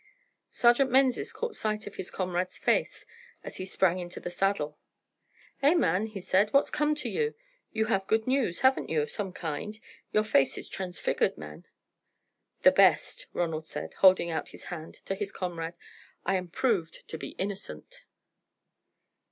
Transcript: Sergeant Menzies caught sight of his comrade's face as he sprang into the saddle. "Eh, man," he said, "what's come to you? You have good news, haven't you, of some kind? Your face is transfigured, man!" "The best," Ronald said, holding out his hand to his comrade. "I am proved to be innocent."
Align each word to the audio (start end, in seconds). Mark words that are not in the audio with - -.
Sergeant 0.49 0.89
Menzies 0.89 1.31
caught 1.31 1.53
sight 1.55 1.85
of 1.85 1.93
his 1.93 2.09
comrade's 2.09 2.57
face 2.57 3.05
as 3.43 3.57
he 3.57 3.65
sprang 3.65 3.99
into 3.99 4.19
the 4.19 4.31
saddle. 4.31 4.79
"Eh, 5.61 5.75
man," 5.75 6.07
he 6.07 6.19
said, 6.19 6.51
"what's 6.53 6.71
come 6.71 6.95
to 6.95 7.07
you? 7.07 7.35
You 7.71 7.85
have 7.85 8.07
good 8.07 8.25
news, 8.25 8.61
haven't 8.61 8.89
you, 8.89 9.03
of 9.03 9.11
some 9.11 9.31
kind? 9.31 9.77
Your 10.11 10.23
face 10.23 10.57
is 10.57 10.67
transfigured, 10.67 11.37
man!" 11.37 11.67
"The 12.63 12.71
best," 12.71 13.27
Ronald 13.31 13.67
said, 13.67 13.93
holding 13.99 14.31
out 14.31 14.49
his 14.49 14.63
hand 14.73 14.95
to 15.05 15.13
his 15.13 15.31
comrade. 15.31 15.75
"I 16.25 16.33
am 16.33 16.47
proved 16.47 17.07
to 17.07 17.17
be 17.19 17.35
innocent." 17.37 18.03